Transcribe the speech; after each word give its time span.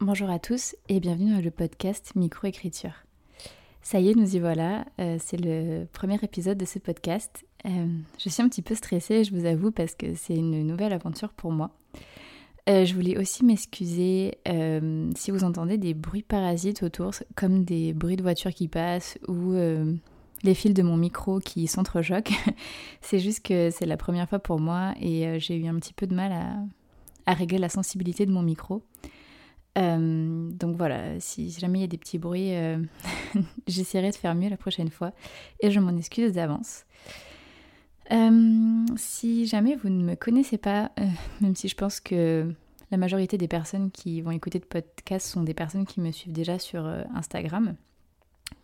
Bonjour 0.00 0.30
à 0.30 0.38
tous 0.38 0.76
et 0.88 1.00
bienvenue 1.00 1.34
dans 1.34 1.42
le 1.42 1.50
podcast 1.50 2.12
Microécriture. 2.14 2.92
Ça 3.82 3.98
y 3.98 4.10
est, 4.10 4.14
nous 4.14 4.36
y 4.36 4.38
voilà, 4.38 4.86
euh, 5.00 5.16
c'est 5.18 5.36
le 5.36 5.86
premier 5.92 6.14
épisode 6.22 6.56
de 6.56 6.64
ce 6.64 6.78
podcast. 6.78 7.44
Euh, 7.66 7.88
je 8.16 8.28
suis 8.28 8.40
un 8.40 8.48
petit 8.48 8.62
peu 8.62 8.76
stressée, 8.76 9.24
je 9.24 9.34
vous 9.34 9.44
avoue, 9.44 9.72
parce 9.72 9.96
que 9.96 10.14
c'est 10.14 10.36
une 10.36 10.64
nouvelle 10.64 10.92
aventure 10.92 11.32
pour 11.32 11.50
moi. 11.50 11.72
Euh, 12.68 12.84
je 12.84 12.94
voulais 12.94 13.18
aussi 13.18 13.44
m'excuser 13.44 14.38
si 15.16 15.32
vous 15.32 15.42
entendez 15.42 15.78
des 15.78 15.94
bruits 15.94 16.22
parasites 16.22 16.84
autour, 16.84 17.10
comme 17.34 17.64
des 17.64 17.92
bruits 17.92 18.16
de 18.16 18.22
voitures 18.22 18.54
qui 18.54 18.68
passent 18.68 19.18
ou 19.26 19.54
les 20.44 20.54
fils 20.54 20.74
de 20.74 20.82
mon 20.84 20.96
micro 20.96 21.40
qui 21.40 21.66
s'entrechoquent. 21.66 22.34
c'est 23.00 23.18
juste 23.18 23.44
que 23.44 23.70
c'est 23.70 23.86
la 23.86 23.96
première 23.96 24.28
fois 24.28 24.38
pour 24.38 24.60
moi 24.60 24.94
et 25.00 25.40
j'ai 25.40 25.56
eu 25.56 25.66
un 25.66 25.74
petit 25.74 25.92
peu 25.92 26.06
de 26.06 26.14
mal 26.14 26.30
à, 26.30 26.54
à 27.26 27.34
régler 27.34 27.58
la 27.58 27.68
sensibilité 27.68 28.26
de 28.26 28.30
mon 28.30 28.42
micro. 28.42 28.84
Euh, 29.78 30.50
donc 30.52 30.76
voilà, 30.76 31.20
si 31.20 31.50
jamais 31.50 31.78
il 31.78 31.82
y 31.82 31.84
a 31.84 31.88
des 31.88 31.98
petits 31.98 32.18
bruits, 32.18 32.54
euh, 32.54 32.78
j'essaierai 33.66 34.10
de 34.10 34.16
faire 34.16 34.34
mieux 34.34 34.48
la 34.48 34.56
prochaine 34.56 34.90
fois 34.90 35.12
et 35.60 35.70
je 35.70 35.78
m'en 35.78 35.96
excuse 35.96 36.32
d'avance. 36.32 36.84
Euh, 38.10 38.86
si 38.96 39.46
jamais 39.46 39.76
vous 39.76 39.90
ne 39.90 40.02
me 40.02 40.14
connaissez 40.14 40.58
pas, 40.58 40.90
même 41.40 41.54
si 41.54 41.68
je 41.68 41.76
pense 41.76 42.00
que 42.00 42.52
la 42.90 42.96
majorité 42.96 43.36
des 43.36 43.48
personnes 43.48 43.90
qui 43.90 44.22
vont 44.22 44.30
écouter 44.30 44.58
de 44.58 44.64
podcast 44.64 45.26
sont 45.26 45.42
des 45.42 45.54
personnes 45.54 45.84
qui 45.84 46.00
me 46.00 46.10
suivent 46.10 46.32
déjà 46.32 46.58
sur 46.58 46.86
Instagram, 47.14 47.74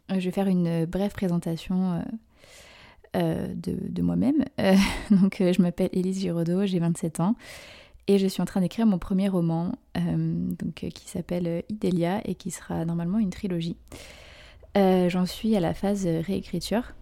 je 0.09 0.19
vais 0.19 0.31
faire 0.31 0.49
une 0.49 0.87
brève 0.87 1.13
présentation 1.13 2.03
de, 3.15 4.03
moi-même. 4.03 4.47
donc 5.11 5.37
je 5.41 5.61
m'appelle 5.61 5.91
Élise 5.93 6.21
Giraudot, 6.21 6.65
j'ai 6.65 6.79
27 6.79 7.21
ans 7.21 7.37
et 8.07 8.19
je 8.19 8.27
suis 8.27 8.43
en 8.43 8.45
train 8.45 8.61
d'écrire 8.61 8.87
mon 8.87 8.99
premier 8.99 9.29
roman 9.29 9.73
euh, 9.97 10.03
donc, 10.59 10.85
euh, 10.85 10.91
qui 10.91 11.09
s'appelle 11.09 11.47
euh, 11.47 11.61
Idélia 11.69 12.21
et 12.25 12.35
qui 12.35 12.51
sera 12.51 12.85
normalement 12.85 13.19
une 13.19 13.31
trilogie. 13.31 13.77
J'en 14.77 15.25
suis 15.25 15.55
à 15.55 15.61
la 15.61 15.73
phase 15.73 16.05
réécriture, 16.05 16.95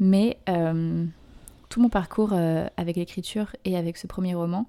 mais 0.00 0.38
tout 1.68 1.80
mon 1.80 1.88
parcours 1.88 2.32
avec 2.32 2.96
l'écriture 2.96 3.54
et 3.64 3.76
avec 3.76 3.98
ce 3.98 4.08
premier 4.08 4.34
roman, 4.34 4.66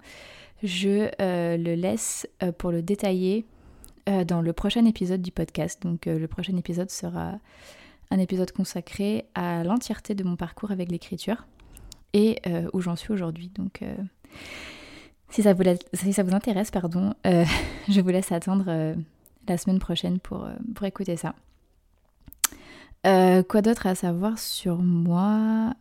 je 0.61 1.09
le 1.19 1.73
laisse 1.73 2.27
pour 2.59 2.69
le 2.69 2.83
détailler 2.83 3.47
dans 4.05 4.41
le 4.41 4.53
prochain 4.53 4.85
épisode 4.85 5.23
du 5.23 5.31
podcast. 5.31 5.81
Donc 5.81 6.05
le 6.05 6.27
prochain 6.27 6.55
épisode 6.55 6.91
sera 6.91 7.39
un 8.11 8.19
épisode 8.19 8.51
consacré 8.51 9.25
à 9.33 9.63
l'entièreté 9.63 10.13
de 10.13 10.23
mon 10.23 10.35
parcours 10.35 10.69
avec 10.69 10.91
l'écriture 10.91 11.47
et 12.13 12.39
où 12.73 12.81
j'en 12.81 12.95
suis 12.95 13.11
aujourd'hui. 13.11 13.49
Donc 13.55 13.83
si 15.31 15.43
ça 15.43 15.53
vous, 15.53 16.33
intéresse, 16.35 16.71
pardon, 16.71 17.13
euh, 17.25 17.45
je 17.89 18.01
vous 18.01 18.09
laisse 18.09 18.31
attendre 18.31 18.65
euh, 18.67 18.95
la 19.47 19.57
semaine 19.57 19.79
prochaine 19.79 20.19
pour, 20.19 20.43
euh, 20.43 20.53
pour 20.75 20.85
écouter 20.85 21.15
ça. 21.15 21.33
quoi 23.03 23.61
d'autre 23.61 23.87
à 23.87 23.95
savoir 23.95 24.37
sur 24.37 24.77
moi? 24.77 25.73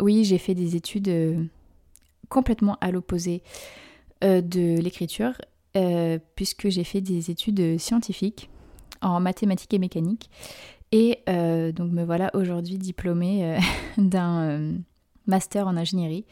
Oui, 0.00 0.24
j'ai 0.24 0.38
fait 0.38 0.54
des 0.54 0.76
études 0.76 1.48
complètement 2.28 2.76
à 2.80 2.90
l'opposé 2.90 3.42
de 4.22 4.78
l'écriture, 4.78 5.32
puisque 6.36 6.68
j'ai 6.68 6.84
fait 6.84 7.00
des 7.00 7.30
études 7.30 7.78
scientifiques 7.78 8.50
en 9.00 9.20
mathématiques 9.20 9.74
et 9.74 9.78
mécanique. 9.78 10.30
Et 10.92 11.18
donc 11.26 11.90
me 11.90 12.04
voilà 12.04 12.30
aujourd'hui 12.34 12.78
diplômée 12.78 13.58
d'un 13.98 14.74
master 15.28 15.68
en 15.68 15.76
ingénierie, 15.76 16.24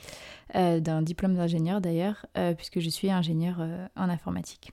euh, 0.57 0.81
d'un 0.81 1.03
diplôme 1.03 1.35
d'ingénieur 1.35 1.81
d'ailleurs, 1.81 2.27
euh, 2.37 2.55
puisque 2.55 2.81
je 2.81 2.89
suis 2.89 3.11
ingénieur 3.11 3.59
euh, 3.61 3.87
en 3.97 4.09
informatique. 4.09 4.73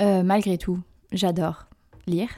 malgré 0.00 0.58
tout, 0.58 0.80
j'adore 1.12 1.66
lire. 2.06 2.28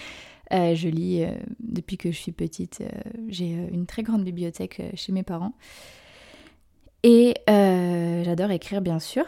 je 0.50 0.88
lis 0.88 1.24
depuis 1.60 1.96
que 1.96 2.12
je 2.12 2.16
suis 2.16 2.32
petite. 2.32 2.82
J'ai 3.28 3.50
une 3.72 3.86
très 3.86 4.02
grande 4.02 4.22
bibliothèque 4.22 4.82
chez 4.94 5.12
mes 5.12 5.22
parents. 5.22 5.54
Et 7.02 7.34
j'adore 7.46 8.50
écrire, 8.50 8.82
bien 8.82 8.98
sûr. 8.98 9.24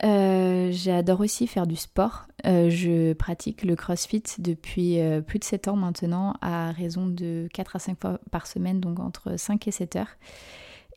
J'adore 0.00 1.20
aussi 1.20 1.46
faire 1.46 1.66
du 1.66 1.76
sport. 1.76 2.26
je 2.44 3.12
pratique 3.12 3.62
le 3.62 3.76
crossfit 3.76 4.22
depuis 4.38 4.98
plus 5.26 5.38
de 5.38 5.44
7 5.44 5.68
ans 5.68 5.76
maintenant, 5.76 6.34
à 6.40 6.72
raison 6.72 7.06
de 7.06 7.48
4 7.52 7.76
à 7.76 7.78
5 7.78 8.00
fois 8.00 8.20
par 8.30 8.46
semaine, 8.46 8.80
donc 8.80 9.00
entre 9.00 9.36
5 9.36 9.68
et 9.68 9.70
7 9.70 9.96
heures. 9.96 10.16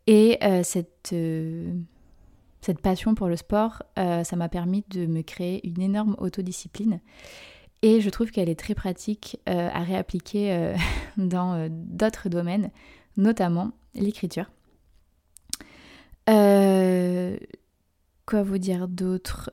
Et 0.07 0.37
euh, 0.43 0.63
cette, 0.63 1.11
euh, 1.13 1.73
cette 2.61 2.79
passion 2.79 3.15
pour 3.15 3.27
le 3.27 3.35
sport, 3.35 3.83
euh, 3.97 4.23
ça 4.23 4.35
m'a 4.35 4.49
permis 4.49 4.83
de 4.89 5.05
me 5.05 5.21
créer 5.21 5.67
une 5.67 5.81
énorme 5.81 6.15
autodiscipline. 6.19 6.99
Et 7.81 8.01
je 8.01 8.09
trouve 8.09 8.31
qu'elle 8.31 8.49
est 8.49 8.59
très 8.59 8.73
pratique 8.73 9.39
à 9.45 9.83
réappliquer 9.83 10.73
dans 11.17 11.67
d'autres 11.69 12.29
domaines, 12.29 12.71
notamment 13.15 13.73
l'écriture. 13.93 14.49
Quoi 18.25 18.43
vous 18.43 18.57
dire 18.57 18.87
d'autre? 18.87 19.51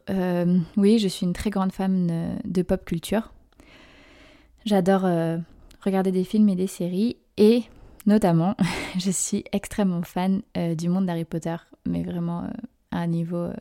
Oui, 0.77 0.99
je 0.99 1.09
suis 1.09 1.27
une 1.27 1.33
très 1.33 1.51
grande 1.51 1.73
fan 1.73 2.39
de 2.45 2.63
pop 2.63 2.85
culture. 2.85 3.33
J'adore 4.65 5.03
regarder 5.83 6.13
des 6.13 6.25
films 6.25 6.49
et 6.49 6.57
des 6.57 6.67
séries 6.67 7.17
et 7.37 7.65
Notamment, 8.07 8.57
je 8.99 9.11
suis 9.11 9.45
extrêmement 9.53 10.03
fan 10.03 10.43
euh, 10.57 10.75
du 10.75 10.89
monde 10.89 11.07
d'Harry 11.07 11.25
Potter, 11.25 11.57
mais 11.87 12.03
vraiment 12.03 12.45
euh, 12.45 12.49
à 12.91 12.99
un 12.99 13.07
niveau 13.07 13.37
euh, 13.37 13.55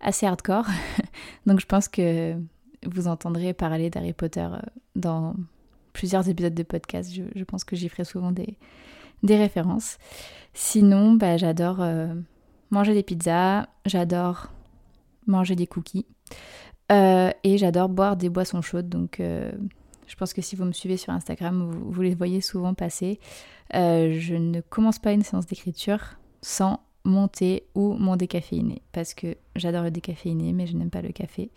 assez 0.00 0.26
hardcore. 0.26 0.66
Donc 1.46 1.60
je 1.60 1.66
pense 1.66 1.88
que 1.88 2.34
vous 2.86 3.06
entendrez 3.06 3.52
parler 3.52 3.90
d'Harry 3.90 4.12
Potter 4.12 4.48
dans 4.96 5.34
plusieurs 5.92 6.28
épisodes 6.28 6.54
de 6.54 6.62
podcast. 6.62 7.12
Je, 7.12 7.44
pense 7.44 7.64
que 7.64 7.76
j'y 7.76 7.88
ferai 7.88 8.04
souvent 8.04 8.32
des, 8.32 8.56
des 9.22 9.36
références. 9.36 9.98
Sinon, 10.54 11.14
bah, 11.14 11.36
j'adore 11.36 11.84
manger 12.74 12.92
des 12.92 13.02
pizzas, 13.02 13.66
j'adore 13.86 14.48
manger 15.26 15.56
des 15.56 15.66
cookies 15.66 16.06
et 16.90 17.58
j'adore 17.58 17.88
boire 17.88 18.16
des 18.16 18.28
boissons 18.28 18.60
chaudes. 18.60 18.88
Donc 18.88 19.20
je 20.06 20.16
pense 20.16 20.32
que 20.32 20.42
si 20.42 20.56
vous 20.56 20.64
me 20.64 20.72
suivez 20.72 20.96
sur 20.96 21.12
Instagram, 21.12 21.70
vous, 21.70 22.02
les 22.02 22.14
voyez 22.14 22.40
souvent 22.40 22.74
passer. 22.74 23.18
Euh, 23.74 24.16
je 24.18 24.34
ne 24.34 24.60
commence 24.60 24.98
pas 24.98 25.12
une 25.12 25.22
séance 25.22 25.46
d'écriture 25.46 26.18
sans 26.42 26.80
monter 27.04 27.64
ou 27.74 27.94
mon 27.94 28.16
décaféiné 28.16 28.82
parce 28.92 29.14
que 29.14 29.36
j'adore 29.56 29.82
le 29.82 29.90
décaféiné 29.90 30.52
mais 30.52 30.66
je 30.66 30.76
n'aime 30.76 30.90
pas 30.90 31.02
le 31.02 31.10
café. 31.10 31.50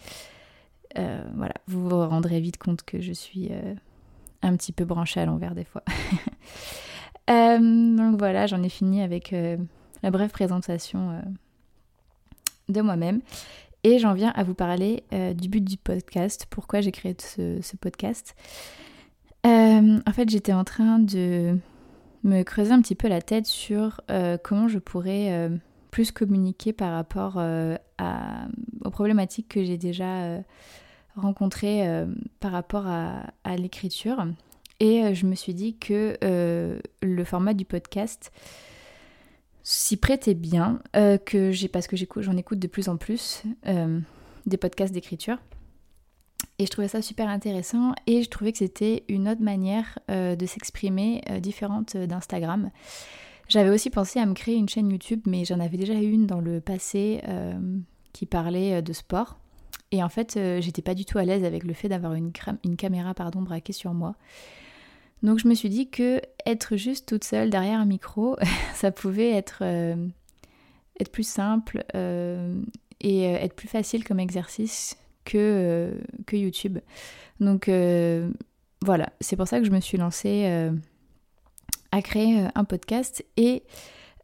Euh, 0.97 1.23
voilà, 1.35 1.53
vous 1.67 1.87
vous 1.87 2.07
rendrez 2.07 2.39
vite 2.39 2.57
compte 2.57 2.83
que 2.83 3.01
je 3.01 3.13
suis 3.13 3.49
euh, 3.51 3.75
un 4.41 4.55
petit 4.55 4.71
peu 4.71 4.85
branchée 4.85 5.19
à 5.19 5.25
l'envers 5.25 5.53
des 5.53 5.65
fois. 5.65 5.83
donc 7.27 8.17
voilà, 8.17 8.47
j'en 8.47 8.63
ai 8.63 8.69
fini 8.69 9.01
avec 9.01 9.35
la 10.07 10.11
brève 10.11 10.29
présentation 10.29 11.21
de 12.69 12.81
moi-même. 12.81 13.19
Et 13.83 13.99
j'en 13.99 14.13
viens 14.13 14.31
à 14.35 14.43
vous 14.43 14.53
parler 14.53 15.03
euh, 15.13 15.33
du 15.33 15.49
but 15.49 15.59
du 15.59 15.75
podcast, 15.75 16.47
pourquoi 16.49 16.79
j'ai 16.79 16.93
créé 16.93 17.13
ce, 17.19 17.75
podcast. 17.75 18.37
Euh, 19.45 19.99
en 20.05 20.11
fait, 20.13 20.29
j'étais 20.29 20.53
en 20.53 20.63
train 20.63 20.99
de 20.99 21.57
me 22.23 22.43
creuser 22.43 22.71
un 22.71 22.81
petit 22.81 22.95
peu 22.95 23.09
la 23.09 23.21
tête 23.21 23.47
sur 23.47 23.99
euh, 24.09 24.37
comment 24.41 24.69
je 24.69 24.79
pourrais 24.79 25.51
plus 25.91 26.13
communiquer 26.13 26.71
par 26.71 26.93
rapport 26.93 27.37
à, 27.37 28.47
aux 28.85 28.89
problématiques 28.89 29.49
que 29.49 29.65
j'ai 29.65 29.77
déjà 29.77 30.41
rencontrées 31.17 31.85
par 32.39 32.53
rapport 32.53 32.87
à, 32.87 33.23
à 33.43 33.57
l'écriture. 33.57 34.25
Et 34.79 35.13
je 35.13 35.25
me 35.25 35.35
suis 35.35 35.53
dit 35.53 35.77
que 35.77 36.17
le 37.01 37.23
format 37.25 37.53
du 37.53 37.65
podcast 37.65 38.31
s'y 39.87 39.95
prêtait 39.95 40.33
bien, 40.33 40.81
euh, 40.97 41.17
que 41.17 41.51
j'ai 41.51 41.69
parce 41.69 41.87
que 41.87 41.95
j'en 42.17 42.35
écoute 42.35 42.59
de 42.59 42.67
plus 42.67 42.89
en 42.89 42.97
plus 42.97 43.43
euh, 43.67 44.01
des 44.45 44.57
podcasts 44.57 44.93
d'écriture. 44.93 45.37
Et 46.59 46.65
je 46.65 46.71
trouvais 46.71 46.89
ça 46.89 47.01
super 47.01 47.29
intéressant 47.29 47.93
et 48.05 48.21
je 48.21 48.29
trouvais 48.29 48.51
que 48.51 48.57
c'était 48.57 49.03
une 49.07 49.29
autre 49.29 49.41
manière 49.41 49.97
euh, 50.11 50.35
de 50.35 50.45
s'exprimer 50.45 51.21
différente 51.41 51.95
d'Instagram. 51.95 52.69
J'avais 53.47 53.69
aussi 53.69 53.89
pensé 53.89 54.19
à 54.19 54.25
me 54.25 54.33
créer 54.33 54.55
une 54.55 54.67
chaîne 54.67 54.91
YouTube, 54.91 55.21
mais 55.25 55.45
j'en 55.45 55.59
avais 55.61 55.77
déjà 55.77 55.93
une 55.93 56.27
dans 56.27 56.41
le 56.41 56.59
passé 56.59 57.21
qui 58.11 58.25
parlait 58.25 58.81
de 58.81 58.91
sport. 58.91 59.37
Et 59.91 60.03
en 60.03 60.09
fait, 60.09 60.37
j'étais 60.59 60.81
pas 60.81 60.95
du 60.95 61.05
tout 61.05 61.17
à 61.17 61.23
l'aise 61.23 61.45
avec 61.45 61.63
le 61.63 61.73
fait 61.73 61.87
d'avoir 61.87 62.13
une, 62.13 62.33
une, 62.65 62.75
caméra 62.75 63.13
pardon, 63.13 63.41
braquée 63.41 63.71
sur 63.71 63.93
moi. 63.93 64.15
Donc 65.23 65.39
je 65.39 65.47
me 65.47 65.55
suis 65.55 65.69
dit 65.69 65.89
que 65.89 66.21
être 66.45 66.75
juste 66.75 67.07
toute 67.07 67.23
seule 67.23 67.49
derrière 67.49 67.79
un 67.79 67.85
micro, 67.85 68.37
ça 68.75 68.91
pouvait 68.91 69.31
être, 69.31 69.59
euh, 69.61 69.95
plus 71.11 71.27
simple 71.27 71.83
euh, 71.95 72.59
et 73.01 73.27
euh, 73.27 73.37
être 73.37 73.55
plus 73.55 73.67
facile 73.67 74.03
comme 74.03 74.19
exercice 74.19 74.97
que 75.25 75.93
YouTube. 76.31 76.79
Donc 77.39 77.69
voilà, 78.85 79.09
c'est 79.19 79.35
pour 79.35 79.47
ça 79.47 79.59
que 79.59 79.65
je 79.65 79.71
me 79.71 79.81
suis 79.81 79.97
lancée 79.97 80.71
à 81.91 82.01
créer 82.01 82.47
un 82.55 82.63
podcast 82.63 83.25
et 83.35 83.63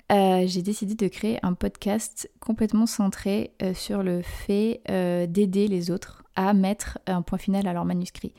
j'ai 0.10 0.62
décidé 0.62 0.95
de 0.95 1.07
créer 1.10 1.40
un 1.44 1.54
podcast 1.54 2.30
complètement 2.40 2.86
centré 2.86 3.51
sur 3.74 4.01
le 4.01 4.22
fait 4.22 4.81
d'aider 5.28 5.68
les 5.68 5.92
autres 5.92 6.24
à 6.38 6.54
mettre 6.54 7.00
un 7.06 7.22
point 7.22 7.38
final 7.38 7.68
à 7.68 7.74
leur 7.74 7.84
manuscrit. 7.84 8.34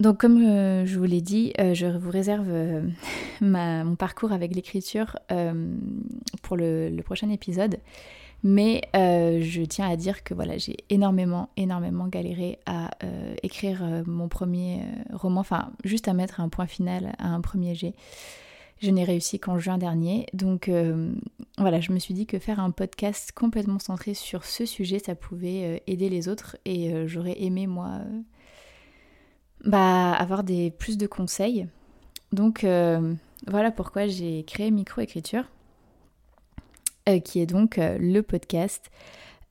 Donc 0.00 0.18
comme 0.18 0.38
je 0.40 0.98
vous 0.98 1.04
l'ai 1.04 1.20
dit, 1.20 1.52
je 1.58 1.86
vous 1.86 2.10
réserve 2.10 2.48
mon 3.40 3.96
parcours 3.96 4.32
avec 4.32 4.54
l'écriture 4.54 5.16
pour 6.42 6.56
le, 6.56 7.00
prochain 7.02 7.30
épisode. 7.30 7.78
Mais 8.44 8.82
euh, 8.94 9.40
je 9.42 9.62
tiens 9.62 9.88
à 9.88 9.96
dire 9.96 10.22
que 10.22 10.32
voilà, 10.32 10.58
j'ai 10.58 10.76
énormément, 10.90 11.50
énormément 11.56 12.06
galéré 12.06 12.58
à 12.66 12.90
euh, 13.02 13.34
écrire 13.42 13.82
euh, 13.82 14.02
mon 14.06 14.28
premier 14.28 14.82
roman, 15.12 15.40
enfin 15.40 15.72
juste 15.84 16.06
à 16.06 16.12
mettre 16.12 16.40
un 16.40 16.48
point 16.48 16.66
final 16.66 17.14
à 17.18 17.28
un 17.28 17.40
premier 17.40 17.74
jet. 17.74 17.94
Je 18.80 18.92
n'ai 18.92 19.02
réussi 19.02 19.40
qu'en 19.40 19.58
juin 19.58 19.76
dernier. 19.76 20.26
Donc 20.34 20.70
voilà, 21.58 21.80
je 21.80 21.90
me 21.90 21.98
suis 21.98 22.14
dit 22.14 22.26
que 22.26 22.38
faire 22.38 22.60
un 22.60 22.70
podcast 22.70 23.32
complètement 23.32 23.80
centré 23.80 24.14
sur 24.14 24.44
ce 24.44 24.64
sujet, 24.66 25.00
ça 25.00 25.16
pouvait 25.16 25.82
aider 25.88 26.08
les 26.08 26.28
autres. 26.28 26.56
Et 26.64 26.92
j'aurais 27.08 27.42
aimé, 27.42 27.66
moi, 27.66 28.02
bah, 29.64 30.12
avoir 30.12 30.44
des, 30.44 30.70
plus 30.70 30.98
de 30.98 31.06
conseils. 31.06 31.66
Donc 32.32 32.64
voilà 33.46 33.70
pourquoi 33.70 34.06
j'ai 34.06 34.44
créé 34.44 34.70
Microécriture. 34.70 35.44
Euh, 37.08 37.20
qui 37.20 37.40
est 37.40 37.46
donc 37.46 37.78
euh, 37.78 37.96
le 37.98 38.22
podcast 38.22 38.90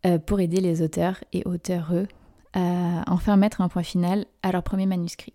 euh, 0.06 0.20
pour 0.20 0.40
aider 0.40 0.62
les 0.62 0.84
auteurs 0.84 1.24
et 1.34 1.42
auteureux 1.46 2.08
à 2.54 3.04
enfin 3.08 3.36
mettre 3.36 3.62
un 3.62 3.68
point 3.68 3.84
final 3.84 4.26
à 4.44 4.52
leur 4.52 4.64
premier 4.64 4.86
manuscrit. 4.86 5.34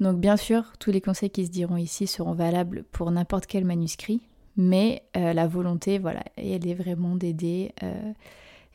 Donc 0.00 0.18
bien 0.18 0.36
sûr, 0.36 0.64
tous 0.78 0.90
les 0.90 1.00
conseils 1.00 1.30
qui 1.30 1.46
se 1.46 1.50
diront 1.50 1.76
ici 1.76 2.06
seront 2.06 2.32
valables 2.32 2.84
pour 2.92 3.10
n'importe 3.10 3.46
quel 3.46 3.64
manuscrit, 3.64 4.22
mais 4.56 5.02
la 5.14 5.46
volonté, 5.46 5.98
voilà, 5.98 6.22
elle 6.36 6.66
est 6.66 6.74
vraiment 6.74 7.14
d'aider 7.16 7.72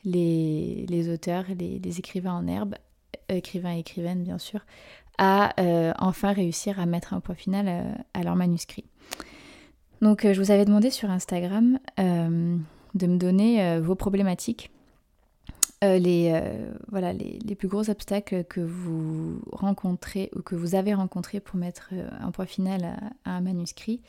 les, 0.04 1.08
auteurs, 1.08 1.46
les, 1.58 1.98
écrivains 1.98 2.34
en 2.34 2.46
herbe, 2.46 2.76
écrivains 3.28 3.74
et 3.74 3.80
écrivaines 3.80 4.22
bien 4.22 4.38
sûr, 4.38 4.60
à 5.22 5.54
enfin 5.98 6.32
réussir 6.32 6.80
à 6.80 6.86
mettre 6.86 7.14
un 7.14 7.20
point 7.20 7.34
final 7.34 7.96
à 8.14 8.22
leur 8.22 8.36
manuscrit. 8.36 8.84
Donc 10.00 10.26
je 10.30 10.40
vous 10.40 10.50
avais 10.50 10.64
demandé 10.64 10.90
sur 10.90 11.10
Instagram 11.10 11.78
de 12.94 13.06
me 13.06 13.16
donner 13.16 13.62
euh, 13.62 13.80
vos 13.80 13.94
problématiques, 13.94 14.70
euh, 15.84 15.98
les, 15.98 16.30
euh, 16.32 16.72
voilà, 16.90 17.12
les, 17.12 17.54
plus 17.54 17.68
gros 17.68 17.90
obstacles 17.90 18.44
que 18.44 18.60
vous 18.60 19.40
rencontrez 19.52 20.30
ou 20.36 20.42
que 20.42 20.54
vous 20.54 20.74
avez 20.74 20.94
rencontrés 20.94 21.40
pour 21.40 21.56
mettre 21.56 21.90
un 22.20 22.30
point 22.30 22.46
final 22.46 22.96
à, 23.24 23.30
un 23.36 23.40
manuscrit. 23.40 24.00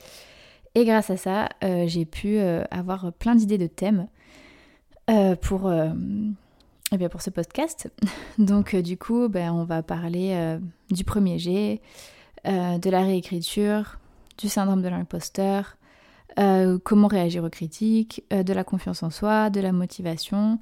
Et 0.76 0.86
grâce 0.86 1.10
à 1.10 1.18
ça, 1.18 1.50
j'ai 1.62 2.06
pu 2.06 2.40
avoir 2.40 3.14
plein 3.14 3.36
d'idées 3.36 3.60
de 3.60 3.68
thèmes 3.68 4.08
pour, 5.42 5.72
eh 6.94 6.98
bien 6.98 7.10
pour 7.10 7.22
ce 7.22 7.30
podcast. 7.30 7.92
Donc 8.38 8.76
du 8.76 8.98
coup, 8.98 9.28
ben, 9.28 9.52
on 9.52 9.66
va 9.66 9.84
parler 9.84 10.58
du 10.92 11.04
premier 11.04 11.40
jet, 11.40 11.82
de 12.46 12.90
la 12.90 13.02
réécriture, 13.02 14.00
du 14.38 14.50
syndrome 14.50 14.82
de 14.82 14.90
l'imposteur, 14.90 15.78
euh, 16.40 16.80
comment 16.84 17.08
réagir 17.08 17.44
aux 17.44 17.50
critiques, 17.50 18.24
euh, 18.34 18.44
de 18.44 18.54
la 18.54 18.64
confiance 18.64 19.04
en 19.04 19.10
soi, 19.10 19.50
de 19.50 19.60
la 19.60 19.72
motivation, 19.72 20.60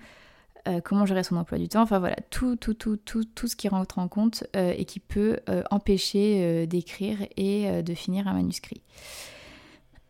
euh, 0.68 0.82
comment 0.82 1.06
gérer 1.06 1.24
son 1.24 1.38
emploi 1.38 1.58
du 1.58 1.70
temps, 1.70 1.82
enfin 1.82 2.00
voilà, 2.00 2.18
tout, 2.30 2.56
tout, 2.56 2.74
tout, 2.74 2.98
tout, 2.98 3.24
tout 3.24 3.48
ce 3.48 3.56
qui 3.56 3.70
rentre 3.70 4.00
en 4.00 4.08
compte 4.08 4.44
et 4.54 4.86
qui 4.86 5.00
peut 5.00 5.40
empêcher 5.72 6.68
d'écrire 6.68 7.18
et 7.36 7.82
de 7.82 7.94
finir 7.96 8.28
un 8.28 8.34
manuscrit. 8.34 8.82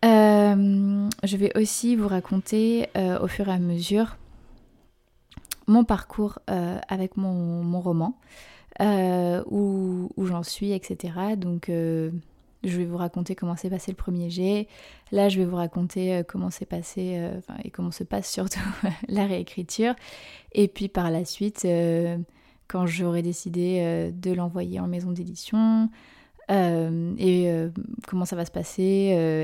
je 0.04 1.38
vais 1.38 1.58
aussi 1.58 1.96
vous 1.96 2.08
raconter 2.08 2.90
au 3.22 3.28
fur 3.28 3.48
et 3.48 3.54
à 3.54 3.60
mesure 3.60 4.18
mon 5.72 5.84
parcours 5.84 6.40
avec 6.48 7.18
mon, 7.18 7.80
roman, 7.80 8.18
où, 8.80 10.10
où 10.16 10.26
j'en 10.26 10.44
suis, 10.44 10.74
etc. 10.74 11.36
Donc 11.38 11.70
je 12.64 12.78
vais 12.78 12.86
vous 12.86 12.98
raconter 12.98 13.36
comment 13.36 13.56
s'est 13.56 13.70
passé 13.70 13.92
le 13.92 13.98
premier 13.98 14.30
jet. 14.30 14.68
Là, 15.12 15.30
je 15.30 15.40
vais 15.40 15.46
vous 15.46 15.56
raconter 15.56 16.16
euh, 16.16 16.24
comment 16.24 16.50
s'est 16.50 16.66
passé 16.66 17.16
euh, 17.16 17.40
et 17.64 17.72
comment 17.72 17.92
se 17.92 18.04
passe 18.04 18.32
surtout 18.32 18.60
la 19.08 19.26
réécriture. 19.26 19.96
Et 20.52 20.68
puis 20.68 20.88
par 20.88 21.10
la 21.10 21.26
suite, 21.26 21.66
euh, 21.66 22.18
quand 22.68 22.86
j'aurai 22.86 23.22
décidé 23.22 24.12
de 24.14 24.32
l'envoyer 24.32 24.80
en 24.80 24.88
maison 24.88 25.12
d'édition, 25.12 25.90
et 26.50 27.70
comment 28.08 28.26
ça 28.26 28.36
va 28.36 28.46
se 28.46 28.52
passer, 28.52 28.84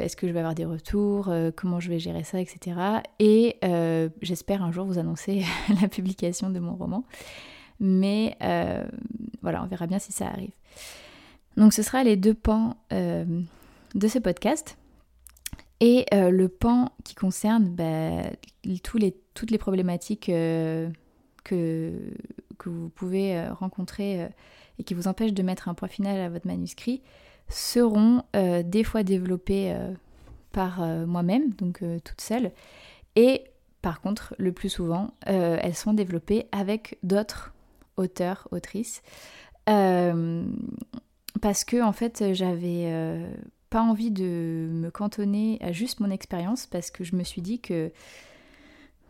est-ce 0.03 0.15
que 0.17 0.27
je 0.27 0.33
vais 0.33 0.39
avoir 0.39 0.55
des 0.55 0.65
retours, 0.65 1.31
comment 1.55 1.79
je 1.79 1.89
vais 1.89 1.99
gérer 1.99 2.23
ça, 2.23 2.39
etc. 2.39 2.79
Et 3.19 3.57
j'espère 4.21 4.61
un 4.63 4.71
jour 4.71 4.85
vous 4.85 4.99
annoncer 4.99 5.43
la 5.81 5.87
publication 5.87 6.49
de 6.49 6.59
mon 6.59 6.75
roman. 6.75 7.05
Mais 7.79 8.35
voilà, 9.41 9.63
on 9.63 9.67
verra 9.67 9.87
bien 9.87 9.99
si 9.99 10.11
ça 10.11 10.27
arrive. 10.27 10.51
Donc 11.57 11.73
ce 11.73 11.81
sera 11.81 12.03
les 12.03 12.15
deux 12.15 12.35
pans 12.35 12.77
euh, 12.93 13.25
de 13.95 14.07
ce 14.07 14.19
podcast. 14.19 14.77
Et 15.79 16.05
euh, 16.13 16.29
le 16.29 16.47
pan 16.47 16.91
qui 17.03 17.13
concerne 17.13 17.69
bah, 17.69 18.29
tous 18.83 18.97
les, 18.97 19.15
toutes 19.33 19.51
les 19.51 19.57
problématiques 19.57 20.29
euh, 20.29 20.89
que, 21.43 21.91
que 22.57 22.69
vous 22.69 22.89
pouvez 22.89 23.47
rencontrer 23.49 24.29
et 24.79 24.83
qui 24.83 24.93
vous 24.93 25.07
empêchent 25.07 25.33
de 25.33 25.43
mettre 25.43 25.69
un 25.69 25.73
point 25.73 25.87
final 25.87 26.19
à 26.19 26.29
votre 26.29 26.47
manuscrit 26.47 27.01
seront 27.49 28.23
des 28.33 28.83
fois 28.83 29.03
développées 29.03 29.73
par 30.51 30.85
moi-même, 31.07 31.53
donc 31.53 31.81
toute 32.03 32.19
seule. 32.19 32.51
Et 33.15 33.45
par 33.81 34.01
contre, 34.01 34.35
le 34.37 34.51
plus 34.51 34.67
souvent, 34.67 35.11
elles 35.21 35.75
sont 35.75 35.93
développées 35.93 36.47
avec 36.51 36.97
d'autres 37.03 37.53
auteurs, 37.95 38.49
autrices 38.51 39.01
parce 41.37 41.63
que 41.63 41.81
en 41.81 41.91
fait 41.91 42.33
j'avais 42.33 42.85
euh, 42.87 43.29
pas 43.69 43.81
envie 43.81 44.11
de 44.11 44.69
me 44.71 44.89
cantonner 44.89 45.57
à 45.61 45.71
juste 45.71 45.99
mon 45.99 46.09
expérience 46.09 46.65
parce 46.65 46.91
que 46.91 47.03
je 47.03 47.15
me 47.15 47.23
suis 47.23 47.41
dit 47.41 47.59
que 47.59 47.91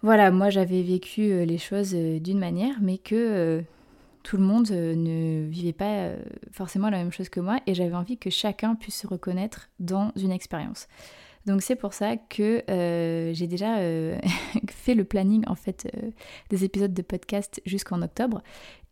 voilà 0.01 0.31
moi 0.31 0.49
j'avais 0.49 0.81
vécu 0.81 1.31
euh, 1.31 1.45
les 1.45 1.57
choses 1.57 1.93
euh, 1.93 2.19
d'une 2.19 2.39
manière 2.39 2.75
mais 2.81 2.97
que 2.97 3.63
tout 4.27 4.35
le 4.35 4.43
monde 4.43 4.69
ne 4.69 5.47
vivait 5.47 5.71
pas 5.71 6.11
forcément 6.51 6.89
la 6.89 6.97
même 6.97 7.13
chose 7.13 7.29
que 7.29 7.39
moi 7.39 7.59
et 7.65 7.73
j'avais 7.73 7.95
envie 7.95 8.17
que 8.17 8.29
chacun 8.29 8.75
puisse 8.75 8.99
se 8.99 9.07
reconnaître 9.07 9.69
dans 9.79 10.11
une 10.17 10.31
expérience. 10.31 10.89
Donc 11.45 11.61
c'est 11.61 11.77
pour 11.77 11.93
ça 11.93 12.17
que 12.17 12.61
j'ai 13.33 13.47
déjà 13.47 13.77
fait 14.69 14.95
le 14.95 15.05
planning 15.05 15.45
en 15.47 15.55
fait 15.55 15.87
des 16.49 16.65
épisodes 16.65 16.93
de 16.93 17.01
podcast 17.01 17.61
jusqu'en 17.65 18.01
octobre 18.01 18.41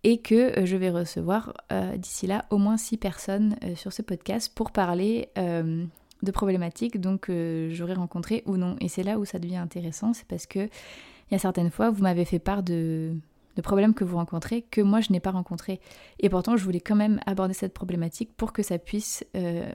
et 0.06 0.20
que 0.20 0.60
euh, 0.60 0.66
je 0.66 0.78
vais 0.78 0.92
recevoir 0.92 1.54
euh, 1.72 1.98
d'ici 1.98 2.28
là 2.28 2.46
au 2.52 2.60
moins 2.60 2.78
6 2.78 2.98
personnes 2.98 3.56
euh, 3.64 3.76
sur 3.76 3.92
ce 3.92 4.04
podcast 4.04 4.54
pour 4.54 4.72
parler 4.72 5.30
de 5.36 6.32
problématiques 6.32 7.02
donc 7.02 7.30
j'aurais 7.70 7.94
rencontré 7.96 8.44
ou 8.46 8.56
non. 8.56 8.78
Et 8.80 8.88
c'est 8.88 9.04
là 9.04 9.20
où 9.20 9.26
ça 9.26 9.38
devient 9.40 9.58
intéressant, 9.58 10.14
c'est 10.14 10.28
parce 10.28 10.46
que 10.46 10.60
il 10.60 11.34
y 11.34 11.36
a 11.36 11.40
certaines 11.40 11.72
fois 11.72 11.90
vous 11.90 12.04
m'avez 12.04 12.24
fait 12.24 12.40
part 12.40 12.64
de, 12.64 13.16
de 13.56 13.62
problèmes 13.62 13.94
que 13.94 14.04
vous 14.04 14.18
rencontrez 14.18 14.62
que 14.64 14.82
moi 14.82 15.02
je 15.02 15.12
n'ai 15.12 15.20
pas 15.20 15.32
rencontrés. 15.32 15.80
Et 16.20 16.30
pourtant 16.30 16.58
je 16.58 16.64
voulais 16.64 16.82
quand 16.82 16.96
même 16.96 17.20
aborder 17.26 17.54
cette 17.54 17.74
problématique 17.74 18.36
pour 18.36 18.54
que 18.54 18.64
ça 18.64 18.78
puisse 18.78 19.24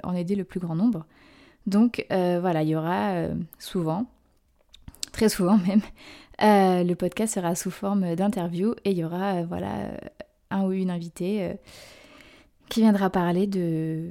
en 0.03 0.15
aider 0.15 0.35
le 0.35 0.45
plus 0.45 0.61
grand 0.61 0.75
nombre. 0.75 1.07
Donc 1.67 2.07
voilà, 2.09 2.63
il 2.63 2.69
y 2.69 2.77
aura 2.77 3.27
souvent, 3.59 4.07
très 5.13 5.29
souvent 5.29 5.59
même, 5.67 5.83
euh, 6.43 6.85
le 6.85 6.95
podcast 6.95 7.35
sera 7.35 7.55
sous 7.55 7.71
forme 7.71 8.15
d'interview 8.15 8.75
et 8.85 8.93
il 8.93 8.99
y 8.99 9.05
aura 9.05 9.35
euh, 9.35 9.45
voilà 9.47 9.81
euh, 9.81 9.97
un 10.51 10.65
ou 10.65 10.73
une 10.73 10.91
invitée 10.91 11.55
qui 12.69 12.81
viendra 12.81 13.11
parler 13.11 13.47
de, 13.47 14.11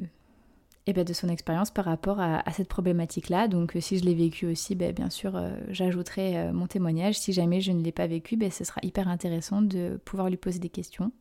eh 0.88 0.94
ben, 0.94 1.04
de 1.04 1.14
son 1.14 1.30
expérience 1.30 1.72
par 1.72 1.86
rapport 1.86 2.20
à, 2.20 2.44
cette 2.52 2.68
problématique-là. 2.68 3.48
Donc 3.48 3.76
si 3.80 4.00
je 4.00 4.06
l'ai 4.06 4.16
vécu 4.16 4.48
aussi, 4.48 4.76
ben, 4.76 4.94
bien 4.94 5.10
sûr, 5.10 5.40
j'ajouterai 5.70 6.52
mon 6.52 6.68
témoignage. 6.68 7.20
Si 7.20 7.34
jamais 7.34 7.62
je 7.62 7.72
ne 7.72 7.84
l'ai 7.84 7.92
pas 7.92 8.08
vécu, 8.08 8.38
ben, 8.38 8.50
ce 8.50 8.64
sera 8.64 8.82
hyper 8.84 9.08
intéressant 9.08 9.62
de 9.62 10.00
pouvoir 10.06 10.30
lui 10.30 10.38
poser 10.38 10.60
des 10.60 10.70
questions. 10.70 11.12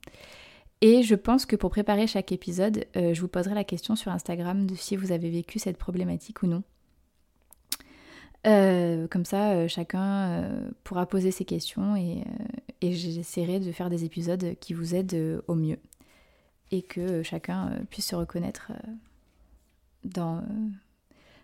Et 0.80 1.02
je 1.02 1.14
pense 1.14 1.44
que 1.44 1.56
pour 1.56 1.70
préparer 1.70 2.06
chaque 2.06 2.32
épisode, 2.32 2.86
je 2.94 3.20
vous 3.20 3.28
poserai 3.28 3.54
la 3.54 3.64
question 3.64 3.94
sur 3.96 4.10
Instagram 4.12 4.66
de 4.66 4.74
si 4.74 4.96
vous 4.96 5.12
avez 5.12 5.28
vécu 5.28 5.58
cette 5.58 5.76
problématique 5.76 6.42
ou 6.42 6.46
non. 6.46 6.62
Euh, 8.46 9.08
comme 9.08 9.24
ça, 9.24 9.52
euh, 9.52 9.68
chacun 9.68 10.30
euh, 10.30 10.70
pourra 10.84 11.06
poser 11.06 11.30
ses 11.30 11.44
questions 11.44 11.96
et, 11.96 12.24
j'essaierai 12.80 13.58
de 13.58 13.72
faire 13.72 13.90
des 13.90 14.04
épisodes 14.04 14.54
qui 14.60 14.72
vous 14.72 14.94
aident 14.94 15.42
au 15.48 15.54
mieux 15.56 15.78
et 16.70 16.82
que 16.82 17.22
chacun 17.24 17.72
puisse 17.90 18.06
se 18.06 18.14
reconnaître 18.14 18.70
dans, 20.04 20.42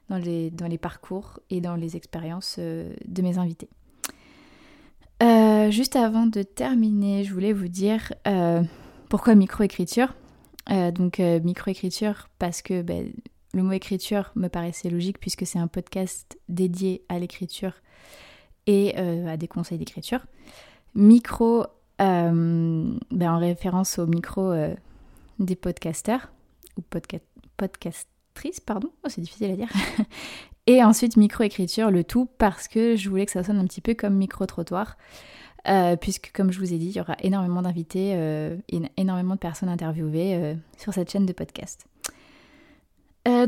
dans, 0.08 0.16
les, 0.16 0.50
dans 0.50 0.66
les 0.66 0.78
parcours 0.78 1.40
et 1.50 1.60
dans 1.60 1.76
les 1.76 1.96
expériences 1.96 2.58
de 2.58 3.22
mes 3.22 3.38
invités. 3.38 3.68
juste 5.70 5.96
avant 5.96 6.26
de 6.26 6.42
terminer, 6.42 7.24
je 7.24 7.32
voulais 7.32 7.52
vous 7.52 7.68
dire 7.68 8.12
pourquoi 9.08 9.34
microécriture. 9.34 10.14
donc 10.68 11.18
microécriture 11.18 12.28
parce 12.38 12.62
que 12.62 12.82
ben, 12.82 13.12
le 13.52 13.62
mot 13.62 13.72
écriture 13.72 14.32
me 14.34 14.48
paraissait 14.48 14.90
logique 14.90 15.18
puisque 15.20 15.46
c'est 15.46 15.58
un 15.58 15.68
podcast 15.68 16.38
dédié 16.48 17.04
à 17.08 17.18
l'écriture 17.18 17.72
et 18.66 18.96
à 18.96 19.36
des 19.36 19.48
conseils 19.48 19.78
d'écriture. 19.78 20.26
Micro, 20.94 21.66
ben, 21.98 22.98
en 23.12 23.38
référence 23.38 23.98
au 23.98 24.06
micro 24.06 24.52
des 25.38 25.56
podcasters 25.56 26.32
ou 26.76 26.82
podcastrices, 26.82 28.13
pardon, 28.66 28.90
oh, 29.04 29.08
c'est 29.08 29.20
difficile 29.20 29.50
à 29.50 29.56
dire. 29.56 29.68
et 30.66 30.82
ensuite 30.82 31.16
micro-écriture, 31.16 31.90
le 31.90 32.04
tout 32.04 32.28
parce 32.38 32.68
que 32.68 32.96
je 32.96 33.08
voulais 33.08 33.26
que 33.26 33.32
ça 33.32 33.44
sonne 33.44 33.58
un 33.58 33.66
petit 33.66 33.80
peu 33.80 33.94
comme 33.94 34.14
micro-trottoir. 34.14 34.96
Euh, 35.66 35.96
puisque 35.96 36.30
comme 36.34 36.52
je 36.52 36.58
vous 36.58 36.74
ai 36.74 36.78
dit, 36.78 36.86
il 36.86 36.96
y 36.96 37.00
aura 37.00 37.16
énormément 37.22 37.62
d'invités, 37.62 38.12
euh, 38.14 38.56
énormément 38.96 39.34
de 39.34 39.40
personnes 39.40 39.70
interviewées 39.70 40.34
euh, 40.34 40.54
sur 40.76 40.92
cette 40.92 41.10
chaîne 41.10 41.26
de 41.26 41.32
podcast. 41.32 41.86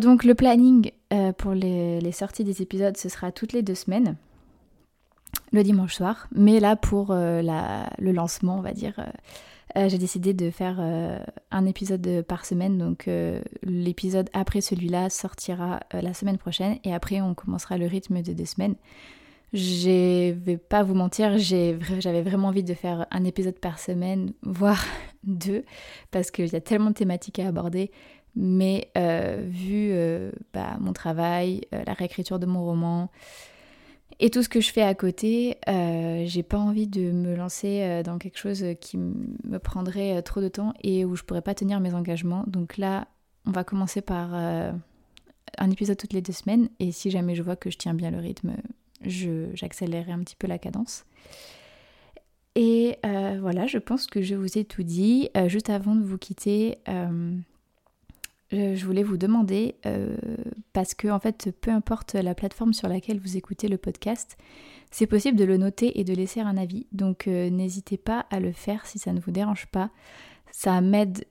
donc 0.00 0.24
le 0.24 0.34
planning 0.34 0.92
pour 1.36 1.52
les, 1.52 2.12
sorties 2.12 2.44
des 2.44 2.62
épisodes, 2.62 2.96
ce 2.96 3.10
sera 3.10 3.32
toutes 3.32 3.52
les 3.52 3.62
deux 3.62 3.74
semaines, 3.74 4.16
le 5.52 5.62
dimanche 5.62 5.94
soir. 5.94 6.26
Mais 6.34 6.60
là, 6.60 6.76
pour 6.76 7.12
le 7.12 8.12
lancement, 8.12 8.56
on 8.56 8.62
va 8.62 8.72
dire, 8.72 8.94
j'ai 9.88 9.98
décidé 9.98 10.34
de 10.34 10.50
faire 10.50 10.80
un 11.50 11.66
épisode 11.66 12.22
par 12.26 12.44
semaine. 12.44 12.78
Donc 12.78 13.08
l'épisode 13.62 14.30
après 14.32 14.60
celui-là 14.60 15.10
sortira 15.10 15.80
la 15.92 16.14
semaine 16.14 16.38
prochaine 16.38 16.78
et 16.84 16.94
après 16.94 17.20
on 17.20 17.34
commencera 17.34 17.78
le 17.78 17.86
rythme 17.86 18.22
de 18.22 18.32
deux 18.32 18.44
semaines. 18.44 18.76
Je 19.52 20.32
vais 20.32 20.56
pas 20.56 20.82
vous 20.82 20.94
mentir, 20.94 21.38
j'avais 21.38 22.22
vraiment 22.22 22.48
envie 22.48 22.64
de 22.64 22.74
faire 22.74 23.06
un 23.10 23.24
épisode 23.24 23.58
par 23.58 23.78
semaine, 23.78 24.32
voire 24.42 24.84
deux, 25.24 25.64
parce 26.10 26.30
qu'il 26.30 26.52
y 26.52 26.56
a 26.56 26.60
tellement 26.60 26.90
de 26.90 26.94
thématiques 26.94 27.38
à 27.38 27.48
aborder. 27.48 27.90
Mais 28.34 28.90
euh, 28.98 29.42
vu 29.48 29.88
euh, 29.92 30.30
bah, 30.52 30.76
mon 30.78 30.92
travail, 30.92 31.62
euh, 31.72 31.82
la 31.86 31.94
réécriture 31.94 32.38
de 32.38 32.44
mon 32.44 32.64
roman 32.64 33.10
et 34.18 34.30
tout 34.30 34.42
ce 34.42 34.48
que 34.48 34.60
je 34.60 34.72
fais 34.72 34.82
à 34.82 34.94
côté, 34.94 35.58
j'ai 35.66 36.42
pas 36.42 36.58
envie 36.58 36.86
de 36.86 37.10
me 37.10 37.34
lancer 37.34 38.02
dans 38.04 38.18
quelque 38.18 38.38
chose 38.38 38.64
qui 38.80 38.96
me 38.96 39.58
prendrait 39.58 40.22
trop 40.22 40.40
de 40.40 40.48
temps 40.48 40.72
et 40.82 41.04
où 41.04 41.16
je 41.16 41.22
pourrais 41.22 41.42
pas 41.42 41.54
tenir 41.54 41.80
mes 41.80 41.94
engagements. 41.94 42.44
Donc 42.46 42.76
là, 42.76 43.08
on 43.46 43.50
va 43.50 43.64
commencer 43.64 44.00
par 44.00 44.34
un 44.34 45.70
épisode 45.70 45.96
toutes 45.96 46.12
les 46.12 46.22
deux 46.22 46.32
semaines 46.32 46.68
et 46.80 46.92
si 46.92 47.10
jamais 47.10 47.34
je 47.34 47.42
vois 47.42 47.56
que 47.56 47.70
je 47.70 47.78
tiens 47.78 47.94
bien 47.94 48.10
le 48.10 48.18
rythme, 48.18 48.54
j'accélérerai 49.02 50.12
un 50.12 50.20
petit 50.20 50.36
peu 50.36 50.46
la 50.46 50.58
cadence. 50.58 51.04
Et 52.56 52.96
euh, 53.04 53.36
voilà, 53.38 53.66
je 53.66 53.76
pense 53.76 54.06
que 54.06 54.22
je 54.22 54.34
vous 54.34 54.56
ai 54.56 54.64
tout 54.64 54.82
dit. 54.82 55.28
Euh, 55.36 55.46
juste 55.46 55.68
avant 55.68 55.94
de 55.94 56.02
vous 56.02 56.16
quitter, 56.16 56.78
euh, 56.88 57.36
je 58.52 58.84
voulais 58.84 59.02
vous 59.02 59.16
demander, 59.16 59.76
parce 60.72 60.94
que 60.94 61.08
en 61.08 61.18
fait, 61.18 61.50
peu 61.60 61.70
importe 61.70 62.14
la 62.14 62.34
plateforme 62.34 62.72
sur 62.72 62.88
laquelle 62.88 63.18
vous 63.18 63.36
écoutez 63.36 63.68
le 63.68 63.78
podcast, 63.78 64.36
c'est 64.90 65.06
possible 65.06 65.36
de 65.36 65.44
le 65.44 65.56
noter 65.56 65.98
et 65.98 66.04
de 66.04 66.14
laisser 66.14 66.40
un 66.40 66.56
avis. 66.56 66.86
Donc 66.92 67.26
n'hésitez 67.26 67.96
pas 67.96 68.26
à 68.30 68.40
le 68.40 68.52
faire 68.52 68.86
si 68.86 68.98
ça 68.98 69.12
ne 69.12 69.20
vous 69.20 69.32
dérange 69.32 69.66
pas. 69.66 69.90
Ça 70.52 70.80
m'aide 70.80 71.26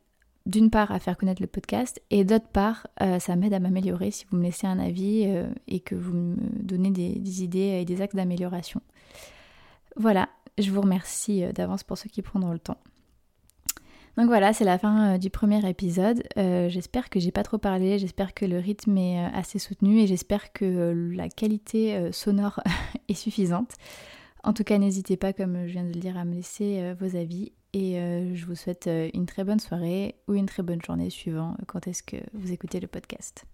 d'une 0.45 0.69
part 0.69 0.91
à 0.91 0.99
faire 0.99 1.17
connaître 1.17 1.41
le 1.41 1.47
podcast 1.47 2.01
et 2.11 2.23
d'autre 2.23 2.47
part 2.47 2.87
euh, 3.01 3.19
ça 3.19 3.35
m'aide 3.35 3.53
à 3.53 3.59
m'améliorer 3.59 4.11
si 4.11 4.25
vous 4.29 4.37
me 4.37 4.43
laissez 4.43 4.67
un 4.67 4.79
avis 4.79 5.23
euh, 5.25 5.47
et 5.67 5.79
que 5.79 5.95
vous 5.95 6.13
me 6.13 6.35
donnez 6.61 6.91
des, 6.91 7.43
idées 7.43 7.79
et 7.81 7.85
des 7.85 8.01
axes 8.01 8.15
d'amélioration. 8.15 8.81
Voilà, 9.95 10.29
je 10.57 10.69
vous 10.71 10.81
remercie 10.81 11.43
euh, 11.43 11.51
d'avance 11.51 11.83
pour 11.83 11.97
ceux 11.97 12.09
qui 12.09 12.21
prendront 12.21 12.51
le 12.51 12.59
temps. 12.59 12.77
Donc 14.17 14.27
voilà, 14.27 14.53
c'est 14.53 14.63
la 14.63 14.77
fin 14.77 15.17
du 15.17 15.29
premier 15.29 15.67
épisode. 15.67 16.23
j'espère 16.37 17.09
que 17.09 17.19
j'ai 17.19 17.31
pas 17.31 17.43
trop 17.43 17.57
parlé, 17.57 17.99
j'espère 17.99 18.33
que 18.33 18.45
le 18.45 18.59
rythme 18.59 18.97
est 18.97 19.25
assez 19.33 19.59
soutenu 19.59 19.99
et 19.99 20.07
j'espère 20.07 20.53
que 20.53 21.11
la 21.13 21.27
qualité 21.27 22.11
sonore 22.13 22.61
est 23.09 23.13
suffisante. 23.13 23.73
En 24.43 24.53
tout 24.53 24.63
cas, 24.63 24.77
n'hésitez 24.77 25.17
pas, 25.17 25.33
comme 25.33 25.67
je 25.67 25.73
viens 25.73 25.83
de 25.83 25.91
le 25.93 25.99
dire, 25.99 26.17
à 26.17 26.23
me 26.23 26.33
laisser 26.33 26.93
vos 26.99 27.17
avis 27.17 27.51
et 27.75 27.99
euh, 27.99 28.33
je 28.33 28.45
vous 28.45 28.55
souhaite 28.55 28.87
euh, 28.87 29.09
une 29.13 29.25
très 29.25 29.43
bonne 29.43 29.59
soirée 29.59 30.15
ou 30.29 30.33
une 30.33 30.45
très 30.45 30.63
bonne 30.63 30.81
journée 30.81 31.09
suivant 31.09 31.57
quand 31.67 31.87
est-ce 31.87 32.03
que 32.03 32.15
vous 32.33 32.53
écoutez 32.53 32.79
le 32.79 32.87
podcast. 32.87 33.45